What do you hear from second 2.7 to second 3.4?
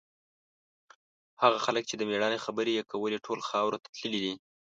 یې کولې، ټول